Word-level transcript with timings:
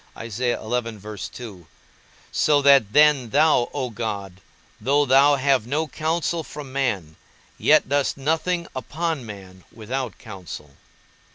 So 0.31 0.63
that 2.63 2.91
then 2.91 3.29
thou, 3.29 3.69
O 3.71 3.91
God, 3.91 4.41
though 4.81 5.05
thou 5.05 5.35
have 5.35 5.67
no 5.67 5.87
counsel 5.87 6.43
from 6.43 6.73
man, 6.73 7.17
yet 7.59 7.87
dost 7.87 8.17
nothing 8.17 8.65
upon 8.75 9.23
man 9.27 9.63
without 9.71 10.17
counsel. 10.17 10.71